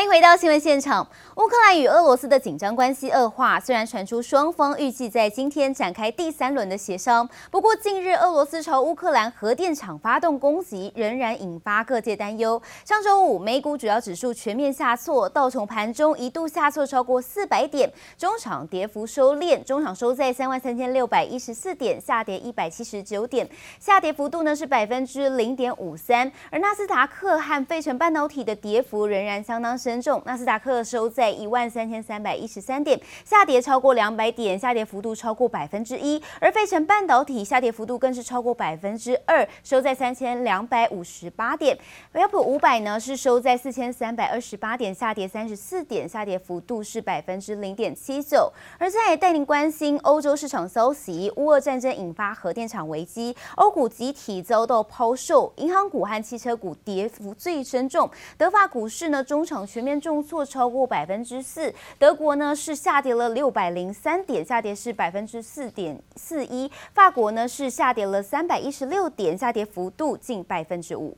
[0.00, 1.06] 欢迎回到新闻现场。
[1.36, 12.60] 乌克兰与俄罗斯的紧张关系恶化，虽然传出双方预计在今天展开第三轮的协商，不过近日俄罗斯朝乌克兰核电厂发动攻击，仍然引发各界担忧。
[12.82, 23.46] 上周五，美股主要指数全面下挫，道琼盘中一度下挫超过四百点，中场跌幅收敛，中场收在三万三千六百一十四点，下跌一百七十九点，
[23.78, 26.32] 下跌幅度呢是百分之零点五三。
[26.50, 36.22] 而纳斯达克和费城半导体的跌幅仍然相当深深重，纳斯达克收在一万三千三百一十三点，下跌超过两百点，下跌幅度超过百分之一。
[36.40, 41.76] 而费城半导体下跌幅度更是超过百分之二，收在三千两百五十八点。
[42.12, 48.48] 标普五百呢是收在四千三百二十八点，下跌三十四点，下跌幅度是百分之零点七九。
[48.78, 58.08] 而在带您关心欧洲市场消息，乌俄战争引发核电厂危机，欧股集体遭到抛售，银行股和汽车股跌幅最深重。
[58.38, 61.72] 德法股市呢，中场全面重挫超过百分之四。
[61.98, 66.70] 德国呢是下跌了六百零三点，下跌是百分之四点四一。
[66.92, 71.16] 法国呢是下跌了三百一十六点，下跌幅度近百分之五。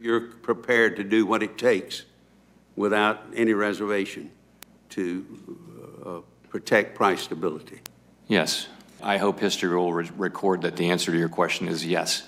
[0.00, 2.04] You're prepared to do what it takes
[2.74, 4.30] without any reservation
[4.94, 5.24] to
[6.50, 7.80] protect price stability.
[8.26, 8.64] Yes,
[9.02, 12.22] I hope history will record that the answer to your question is yes.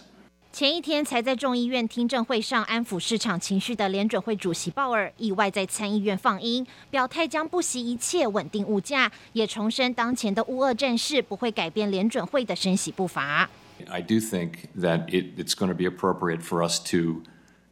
[0.56, 13.50] 前一天才在众议院听证会上安抚市场情绪的联准会主席鲍尔，意外在参议院放鹰，表态将不惜一切稳定物价，也重申当前的乌俄战事不会改变联准会的升息步伐。
[13.90, 17.24] I do think that it, it's going to be appropriate for us to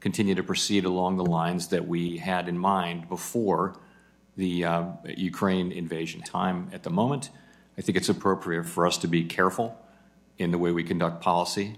[0.02, 3.73] continue to proceed along the lines that we had in mind before
[4.35, 6.21] the uh, Ukraine invasion.
[6.21, 7.29] Time at the moment,
[7.77, 9.75] I think it's appropriate for us to be careful
[10.39, 11.75] in the way we conduct policy.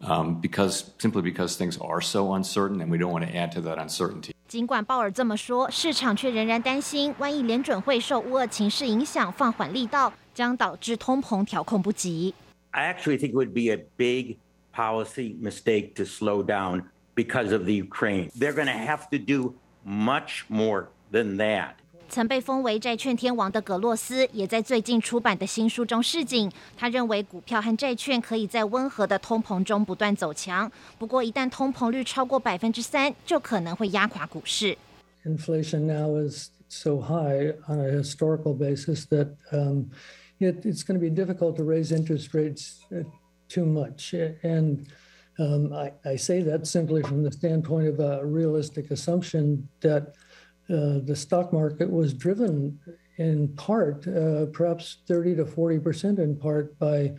[0.00, 3.62] Um, because simply because things are so uncertain, and we don't want to add to
[3.62, 4.32] that uncertainty.
[4.46, 12.34] 尽管鲍尔这么说，市场却仍然担心，万一联准会受乌俄情势影响放缓力道，将导致通膨调控不及。
[12.72, 14.36] I actually think it would be a big
[14.74, 16.82] policy mistake to slow down
[17.14, 18.28] because of the Ukraine.
[18.38, 19.54] They're going to have to do
[19.86, 21.76] much more than that.
[22.08, 26.50] 曾被封为债券天王的葛洛斯，也在最近出版的新书中示警。
[26.76, 34.76] 他认为股票和债券可以在温和的通膨中不断走强，不过一旦通膨率超过百分之三，就可能会压垮股市。
[35.24, 39.90] Inflation now is so high on a historical basis that um,
[40.38, 42.78] it, it's going to be difficult to raise interest rates
[43.48, 44.14] too much.
[44.42, 44.86] And
[45.38, 50.14] um, I, I say that simply from the standpoint of a realistic assumption that
[50.69, 52.79] uh, the stock market was driven
[53.17, 57.13] in part, uh, perhaps 30 to 40 percent in part by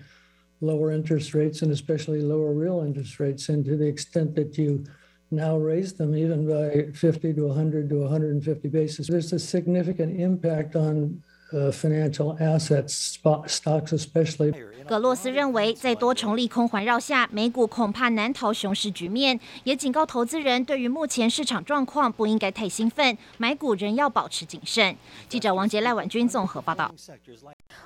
[0.61, 3.49] lower interest rates and especially lower real interest rates.
[3.49, 4.85] And to the extent that you
[5.31, 10.77] now raise them even by 50 to 100 to 150 basis, there's a significant impact
[10.77, 11.23] on
[11.73, 13.17] financial assets,
[13.47, 14.55] stocks especially.
[14.87, 24.97] 葛洛斯认为，在多重利空环绕下，美股恐怕难逃熊市局面，也警告投资人，对于目前市场状况不应该太兴奋，买股仍要保持谨慎。
[25.29, 26.93] 记者王杰、赖婉君综合报道。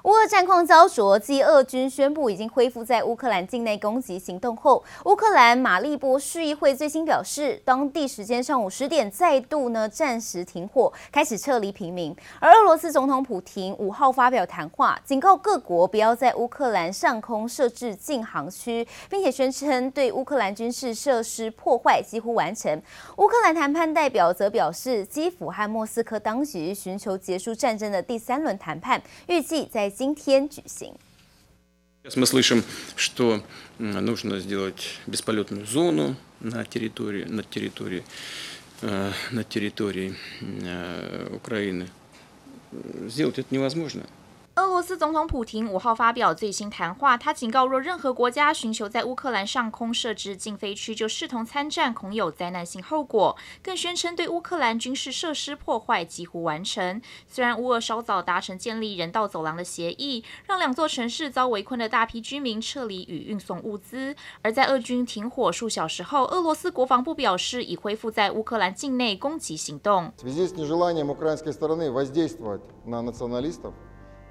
[0.05, 12.15] 乌俄战况胶着，继俄军宣布已经恢复在乌克兰境内攻击行动后，乌克兰马利波市议会最新表示，当地时间上午十点再度呢暂时停火，开始撤离平民。
[12.39, 22.81] 而俄罗斯总统普廷五号发表谈话，警告各国不要在乌克兰上空设置禁航区，并且宣称对乌克兰军事设施破坏几乎完成。
[23.17, 30.94] 乌克兰谈判代表则表示，基辅和莫斯科当局寻求结束战争的第三轮谈判，预计在今天举行。
[44.57, 53.37] 俄罗斯总统普廷五号发表最新谈话，他警告，若任何国家寻求在乌克兰上空设置禁飞区，就视同参战，恐有灾难性后果。
[53.65, 57.03] 更宣称对乌克兰军事设施破坏几乎完成。
[57.27, 70.13] 虽然乌俄稍早达成建立人道走廊的协议，让两座城市遭围困的大批居民撤离与运送物资，而在俄军停火数小时后，俄罗斯国防部表示已恢复在乌克兰境内攻击行动。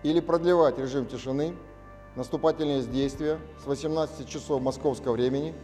[0.03, 1.55] или продлевать режим тишины,
[2.15, 5.55] наступательные действия с 18 часов московского времени.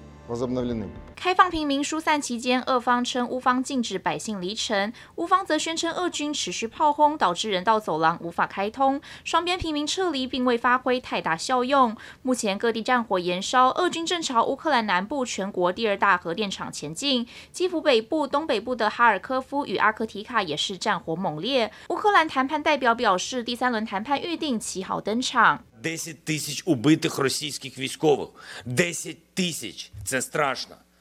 [1.16, 11.98] 开放平民疏散期间，俄方称乌方禁止百姓离城，乌方则宣称俄军持续炮轰，导致人道走廊无法开通，双边平民撤离并未发挥太大效用。
[12.22, 21.72] 目前各地战火延烧，俄军正朝乌克兰南部全国第二大核电厂前进，基辅北部、东北部的哈尔科夫与阿克提卡也是战火猛烈。
[21.90, 25.64] 乌克兰谈判代表表示，第三轮谈判预定七号登场。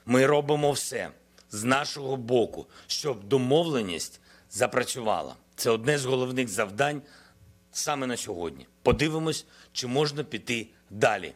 [0.07, 1.11] Мы робимо все
[1.51, 4.21] з нашого боку, щоб домовленість
[4.51, 5.35] запрацювала.
[5.57, 7.03] Це одне з головних завдань
[7.73, 8.67] саме на сьогодні.
[8.83, 11.33] Подивимось, чи можна піти далі.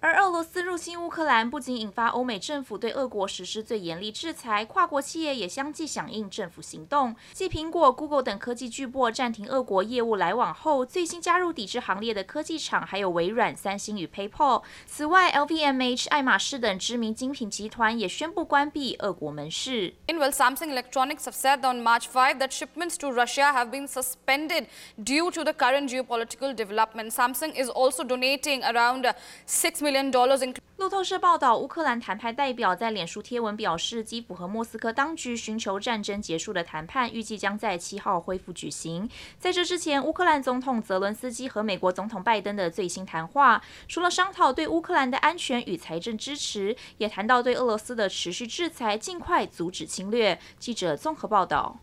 [0.00, 7.14] 而俄罗斯入侵乌克兰，不仅引发欧美政府对俄国实施最严厉制裁，跨国企业也相继响应政府行动。
[7.32, 14.64] 继苹果、Google 等科技巨擘暂停俄国业务来往后，最新加入抵制行列的科技厂还有微软、三星与 PayPal。
[14.86, 19.94] 此外，LVMH、爱马仕等知名精品集团也宣布关闭俄国门市。
[20.08, 24.66] Meanwhile, Samsung Electronics have said on March 5 that shipments to Russia have been suspended
[24.98, 27.12] due to the current geopolitical development.
[27.12, 29.12] Samsung is also donating around
[29.46, 30.54] six million dollars.
[30.76, 39.08] 路透社报道，乌克兰谈判代表在脸书贴文表示，基辅和莫斯科当局寻求战争结束的谈判预计将在七号恢复举行。
[39.38, 50.38] 在这之前，乌克兰总统泽伦斯基和美国总统拜登的最新谈话，除了商讨对乌克兰的安全与财政支持，也谈到对俄罗斯的持续制裁，尽快阻止侵略。
[50.58, 51.78] 记者综合报道。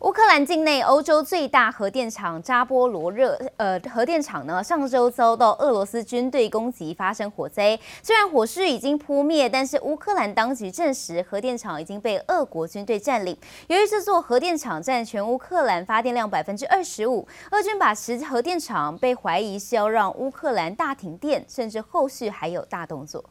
[0.00, 7.78] 乌克兰境内欧洲最大核电厂扎波罗热呃核电厂呢，上周遭到俄罗斯军队攻击，发生火灾。
[8.00, 13.36] 虽然火势已经扑灭，但是乌克兰当局证实核电厂已经被俄国军队占领。
[13.66, 23.24] 由于这座核电厂占全乌克兰发电量百分之二十五，俄军把持核电厂，被怀疑是要让乌克兰大停电，甚至后续还有大动作。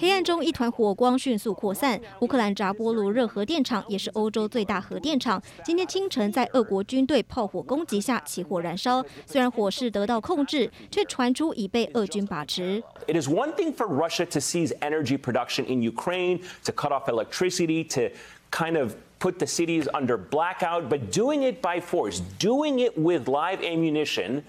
[0.00, 2.00] 黑暗中，一团火光迅速扩散。
[2.20, 9.04] 乌克兰扎波罗热核电厂也是欧洲最大核电厂，今天清晨在俄国军队炮火攻击下起火燃烧。
[9.26, 12.82] 虽然火势得到控制，却传出已被俄军把持。
[13.06, 17.86] It is one thing for Russia to seize energy production in Ukraine, to cut off electricity,
[17.88, 18.14] to
[18.50, 23.28] kind of put the cities under blackout, but doing it by force, doing it with
[23.28, 24.44] live ammunition,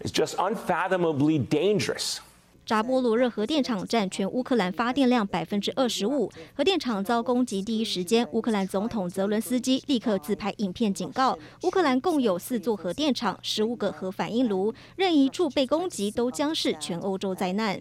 [0.00, 2.20] is just unfathomably dangerous.
[2.67, 6.29] 扎波罗热核电厂占全乌克兰发电量百分之二十五。
[6.53, 17.79] 核电厂遭攻击第一时间，乌克兰总统泽伦斯基立刻自拍影片警告：乌克兰共有四座核电厂、十五个核反应炉，任一处被攻击都将是全欧洲灾难。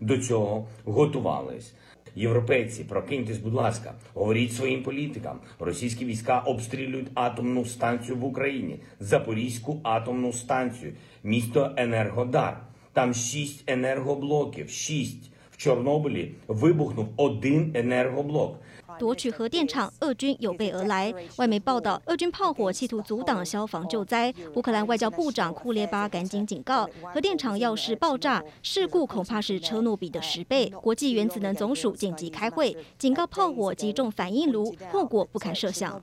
[0.00, 1.74] до цього готувались.
[2.16, 5.38] Європейці, прокиньтесь, будь ласка, говоріть своїм політикам.
[5.60, 10.92] Російські війська обстрілюють атомну станцію в Україні, Запорізьку атомну станцію,
[11.22, 12.60] місто Енергодар.
[12.92, 14.70] Там шість енергоблоків.
[14.70, 18.60] Шість в Чорнобилі вибухнув один енергоблок.
[18.98, 36.00] 夺取核电厂俄军有备而来外媒报道俄军炮火企图阻挡消防救灾乌克兰外交部长库列巴赶紧警告核电厂要是爆炸事故恐怕是车诺比的十倍国际原子能总署紧急开会警告炮火击中反应炉后果不堪设想。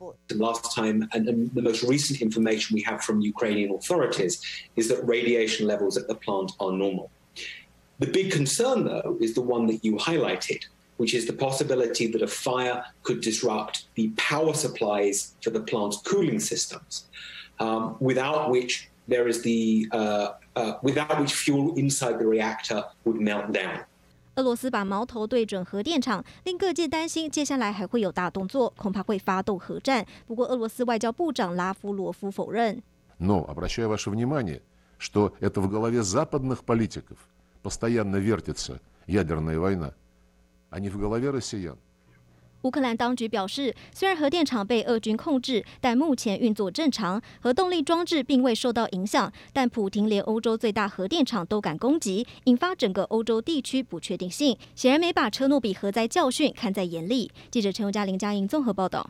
[10.99, 15.99] which is the possibility that a fire could disrupt the power supplies for the plant's
[16.03, 17.05] cooling systems,
[17.59, 23.21] um, without which there is the uh, uh, without which fuel inside the reactor would
[23.21, 23.85] melt down.
[24.37, 30.05] 俄罗斯把矛头对准核电厂，令各界担心接下来还会有大动作，恐怕会发动核战。
[30.27, 32.83] 不过，俄罗斯外交部长拉夫罗夫否认。
[33.19, 34.61] Но обращаю ваше внимание,
[34.99, 37.17] что это в голове западных политиков
[37.63, 39.93] постоянно вертится ядерная война.
[42.64, 49.32] 乌克兰当局表示，虽然核电厂被俄军控制，但目前运作正常，核动力装置并未受到影响。
[49.54, 57.32] 但普廷连欧洲最大核电厂都敢攻击，引发整个欧洲地区不确定性，显然没把车诺比核灾教训看在眼里。
[57.50, 59.10] 记者陈宥嘉、林佳莹综合报道。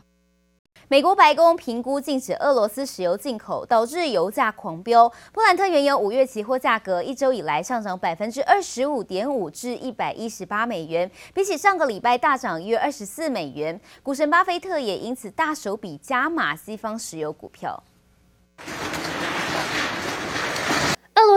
[0.88, 5.08] 美国白宫评估禁止俄罗斯石油进口，导致油价狂飙。
[5.32, 13.80] 布兰特原油五月期货价格一周以来上涨百分之二十五点五，至一百一十八美元，比起上个礼拜大涨约二十四美元。
[14.02, 17.82] 股神巴菲特也因此大手笔加码西方石油股票。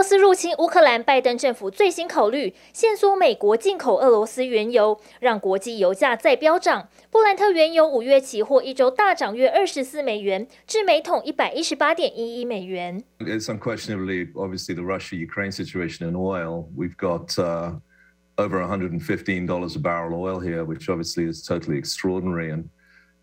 [0.09, 6.89] 斯入侵乌克兰，拜登政府最新考虑限缩美国进口俄罗斯原油，让国际油价再飙涨。
[7.11, 13.03] 布兰特原油五月期货一周大涨约二十四美元，至每桶一百一十八点一一美元。
[13.19, 16.67] It's unquestionably, obviously, the Russia-Ukraine situation in oil.
[16.75, 17.73] We've got uh,
[18.37, 22.51] over $115 a barrel oil here, which obviously is totally extraordinary.
[22.51, 22.69] And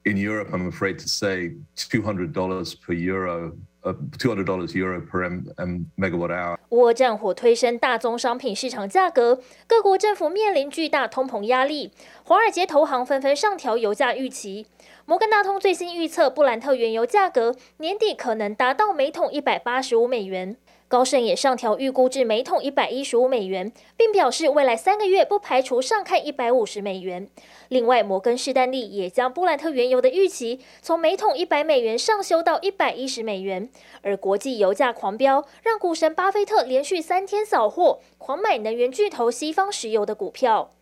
[0.04, 3.56] in Europe, I'm afraid to say, $200 per euro.
[3.83, 6.57] 呃，two hundred dollars euro per m, m megawatt hour。
[6.69, 11.91] 乌俄战火推升大宗商品市场价格，各国政府面临巨大通膨压力。
[12.23, 14.67] 华尔街投行纷纷上调油价预期。
[15.05, 20.55] 摩根大通最新预测，布兰特原油价格年底可能达到每桶一百八十五美元。
[20.91, 27.29] 高盛也上调预估至每桶一百一十五美元，并表示未来三个月不排除上看一百五十美元。
[27.69, 33.69] 另外，摩根士丹利也将布兰特原油的预期从每桶一百美元上修到一百一十美元。
[34.01, 40.73] 而国际油价狂飙，让股神巴菲特连续三天扫货，狂买能源巨头西方石油的股票。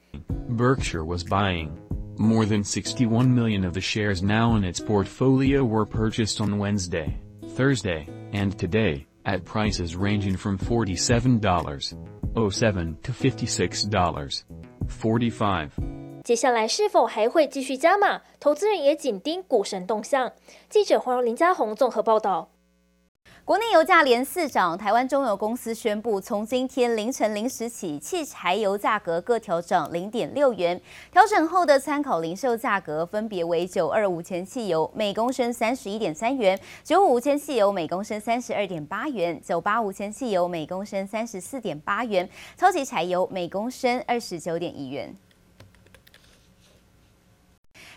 [0.57, 1.69] Berkshire was buying
[2.17, 7.13] more than 61 million of the shares now in its portfolio were purchased on Wednesday,
[7.55, 9.05] Thursday, and today.
[9.25, 15.69] At prices ranging from $47.07 to $56.45.
[16.23, 18.21] 接下来是否还会继续加码？
[18.39, 20.31] 投资人也紧盯股神动向。
[20.69, 22.49] 记者黄林家宏综合报道。
[23.49, 30.79] 国内油价连四涨，台湾中油公司宣布，从今天凌晨零时起，汽柴油价格各调整零点六元。
[31.11, 45.11] 调整后的参考零售价格分别为九二五铅汽油每公升三十一点三元，九五无铅汽油每公升三十二点八元，九八五铅汽油每公升三十四点八元，超级柴油每公升二十九点一元。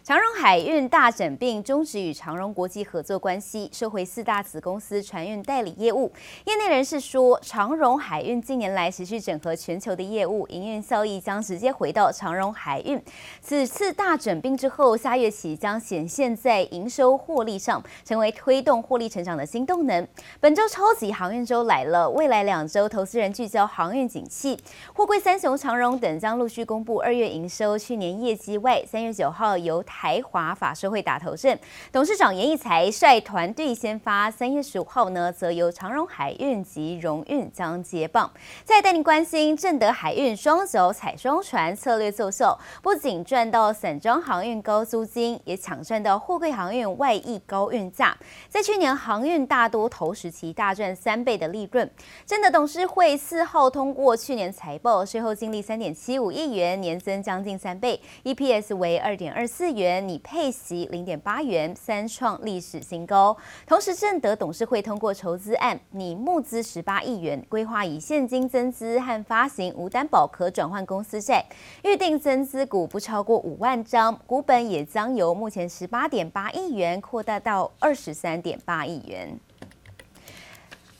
[0.05, 6.11] 长荣海运大整并，终止与长荣国际合作关系，收回四大子公司船运代理业务。
[6.45, 13.01] 业内人士说，长荣海运近年来持续整合全球的业务，营运效益将直接回到长荣海运。
[13.41, 20.05] 此次大整并之后，下月起将显现在营收获利上，成为推动获利成长的新动能。
[20.41, 24.59] 本周超级航运周来了，未来两周投资人聚焦航运景气，
[24.95, 31.57] 货柜三雄长荣等将陆续公布二月营收、去年业绩外，三月九号由台华法社会打头阵，
[31.93, 34.31] 董事长严义财率团队先发。
[34.31, 38.29] 三月十五号呢，则由长荣海运及荣运将接棒。
[38.65, 48.17] 再带您关心正德海运双脚踩双船策略奏效，不仅赚到散装航运高租金，也抢赚到货柜航运外溢高运价。
[48.49, 51.89] 在去年航运大多头时期大赚三倍的利润。
[52.25, 59.82] 正德董事会四号通过去年财报，税后净利三点七五亿元，年增将近三倍，EPS 为二点二四元。
[59.83, 63.37] 元拟配息零点八元，三创历史新高。
[63.67, 71.45] 同时，正德董事会通过筹资案，拟募资十八亿元，规划以现金增资和发行无担保可转换公司债，
[71.83, 79.37] 预定增资股不超过五万张，股本也将由目前十八点八亿元扩大到二十三点八亿元。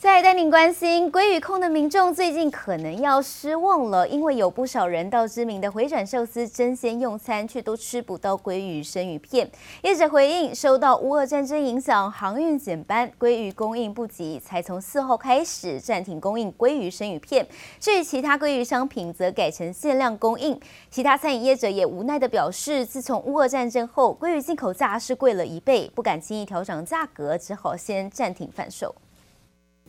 [0.03, 9.49] 再带您关心，鲑鱼控的民众最近可能要失望了，因为有不少人到知名的回转寿司争先用餐，却都吃不到鲑鱼生鱼片。
[9.83, 17.47] 业者回应，受到乌俄战争影响，航运减班，鲑鱼供应不及，才从四号开始暂停供应鲑鱼生鱼片。
[17.79, 20.61] 至于其他鲑鱼商品，则改成限量供应。
[20.91, 28.93] 其他餐饮业者也无奈地表示，自从乌俄战争后，鲑鱼进口价是贵了一倍，不敢轻易调涨价格，只好先暂停贩售。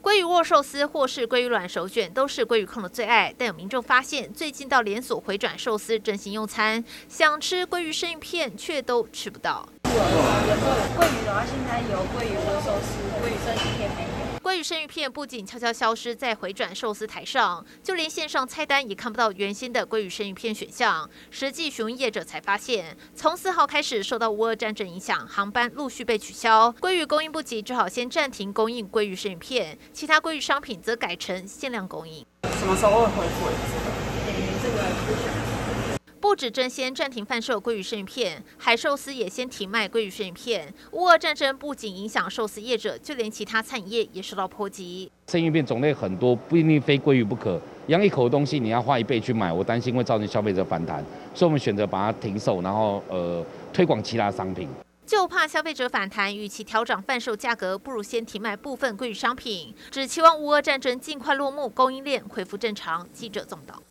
[0.04, 9.66] 鲑鱼握寿司或是鲑鱼卵手卷都是鲑鱼控的最爱，但有民众发现，最近到连锁回转寿司真心用餐，想吃鲑鱼生鱼片却都吃不到。
[9.86, 9.96] 鲑鱼
[11.26, 14.13] 的话，现在有鲑鱼握寿司、鲑鱼生鱼片没
[14.44, 21.10] 鲑鱼生鱼片不仅悄悄消失在回转寿司台上，就连线上菜单也看不到原先的鲑鱼生鱼片选项。
[21.32, 32.26] 实际询问业者才发现，从四号开始受到乌俄战争影响，航班陆续被取消，鲑鱼供应不及，只好先暂停供应鲑鱼生鱼片，其他鲑鱼商品则改成限量供应。
[32.60, 33.93] 什么时候会恢复？
[36.24, 40.74] 这个不止争鲜暂停贩售鲑鱼生鱼片，海寿司也先停卖鲑鱼生鱼片。
[40.94, 45.12] 乌俄战争不仅影响寿司业者，就连其他餐饮业也受到波及。
[45.28, 47.60] 生鱼片种类很多，不一定非鲑鱼不可。
[47.88, 51.04] 一样一口的东西，你要花一倍去买，我担心会造成消费者反弹，
[51.36, 54.70] 所以我们选择把它停售，然后呃推广其他商品。
[55.06, 59.76] 就怕消费者反弹，与其调涨贩售价格，不如先停卖部分鲑鱼商品。
[59.92, 63.06] 只期望乌俄战争尽快落幕，供应链恢复正常。
[63.12, 63.84] 记者总导。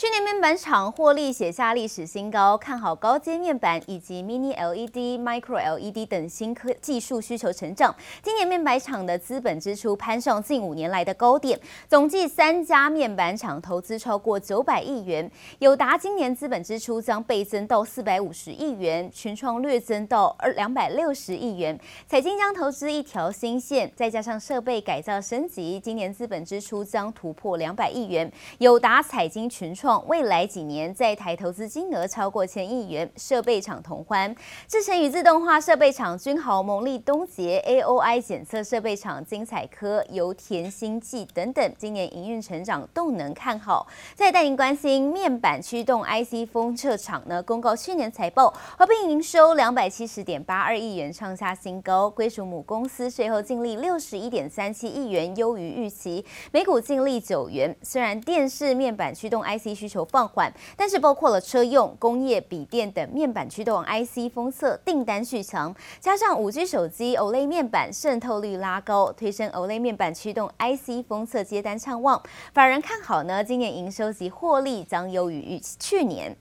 [0.00, 7.94] 去年面板厂获利写下历史新高，看好高阶面板以及 Mini LED、Micro LED 等新科技术需求成长。
[8.22, 15.30] 今年面板厂的资本支出攀上近五年来的高点，总计三家面板厂投资超过九百亿元。
[15.58, 21.78] 友达今年资本支出将倍增到四百五十亿元，群创略增到二两百六十亿元。
[22.08, 28.32] 彩晶将投资一条新线，再加上设备改造升级，今年资本支出将突破两百亿元。
[28.60, 29.89] 友达、彩晶、群创。
[30.06, 34.34] 未来几年在台投资金额超过千亿元，设备厂同欢，
[34.68, 43.86] 制程与自动化设备厂君豪、蒙利、东杰、AOI 检测设备厂精彩科、油田星际等等，今年营运成长动能看好。
[44.14, 57.74] 再带您关心面板驱动 IC 封测厂呢，公告去年财报合并营收两百七十点八二亿元，创下新高，归属母公司税后净利六十一点三七亿元，优于预期，每股净利九元。
[57.82, 72.22] 虽然电视面板驱动 IC 需求放缓，但是包括了车用、工业、笔电等面板驱动 IC 封测订单续强，加上 5G 手机 OLED 面板渗透率拉高，推升 OLED 面板驱动 IC 封测接单畅旺。
[72.52, 76.36] 法人看好呢，今年营收及获利将优于预期去年。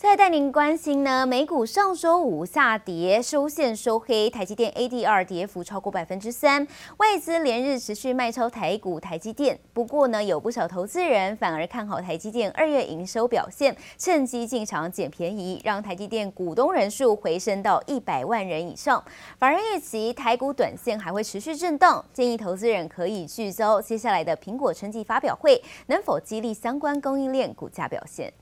[0.00, 6.64] 再带您关心呢，美股上周五下跌，收线收黑，台积电 ADR 跌幅超过百分之三，
[6.98, 9.58] 外资连日持续卖超台股台积电。
[9.72, 19.02] 不过呢，有不少投资人反而看好台积电二月营收表现，趁机进场捡便宜，让台积电股东人数回升到一百万人以上。
[19.36, 28.32] 法人预期台股短线还会持续震荡，建议投资人可以聚焦接下来的苹果春季发表会，能否激励相关供应链股价表现。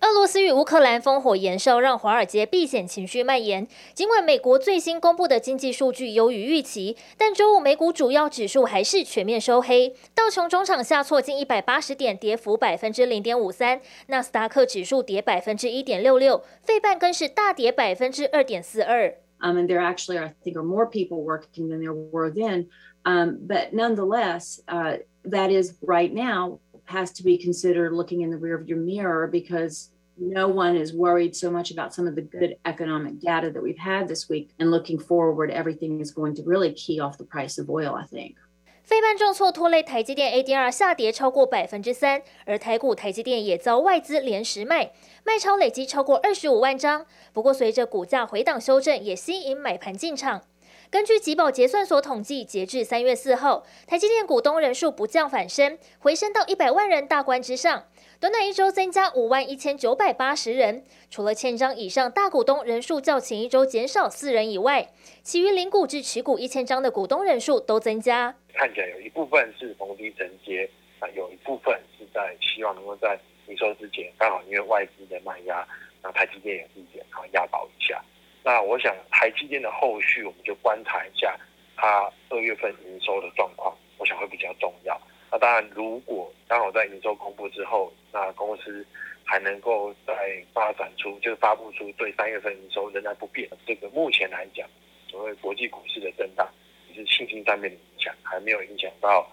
[0.00, 3.66] 俄罗斯与乌克兰烽火延烧，让华尔街避险情绪蔓延。
[3.94, 9.92] 尽管美国最新公布的经济数据优于预期，但周五美股主要指数还是全面收黑。
[10.14, 19.16] 道琼中场下挫近一百八十点，跌幅百分之零点五三；纳斯达克指数跌百分之一点六六，费半更是大跌百分之二点四二。
[19.40, 22.68] Um, and there actually, I think, are more people working than there were then.
[23.04, 26.58] Um, but nonetheless, uh, that is right now.
[26.87, 31.49] has to be considered looking in the rearview mirror because no one is worried so
[31.49, 34.49] much about some of the good economic data that we've had this week.
[34.59, 38.05] And looking forward, everything is going to really key off the price of oil, I
[38.05, 38.35] think.
[38.83, 44.91] 费半重挫拖累台积电 ADR 下跌超过百分之三，而台股台积电也遭外资连十卖，
[45.23, 47.05] 卖超累积超过二十五万张。
[47.31, 50.41] 不过随着股价回档修正，也吸引买盘进场。
[50.90, 57.84] 根据集保结算所统计，截至三月四号，台积电股东人数不降反升，回升到一百万人大关之上。
[58.18, 64.88] 短短一周增加五万一千九百八十人，除了千张以上大股东人数较前一周减少四人以外，
[65.22, 68.34] 其余零股至持股一千张的股东人数都增加。
[68.54, 70.68] 看起来有一部分是逢低承接，
[71.00, 75.68] 啊，有一部分是在希望能够在营收之前，刚好因为外资的卖压，
[76.02, 78.02] 那台积电也是一点，然后压倒一下。
[78.48, 81.38] 那我想台积电的后续，我们就观察一下
[81.76, 84.98] 它二月份营收的状况，我想会比较重要。
[85.30, 88.86] 那当然，如果刚好在营收公布之后，那公司
[89.22, 94.66] 还能够再发展出，就是发布出对三月份营收仍然不变，这个目前来讲，
[95.10, 96.48] 所谓国际股市的震荡，
[96.88, 99.30] 也是信心上面的影响，还没有影响到。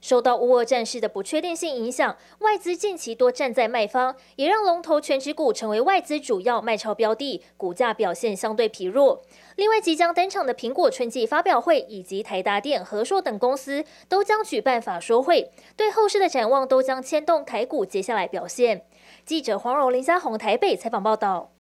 [0.00, 9.22] 受到乌俄战事的不确定性影响，外资近期多站在卖方，也让龙头权值股成为外资主要卖超标的，股价表现相对疲弱。
[9.56, 18.84] 另外，即将登场的苹果春季发表会以及台达电、和硕等公司都将举办法说会，对后市的展望都将牵动台股接下来表现。
[19.24, 21.55] 记者黄柔、林家宏台北采访报道。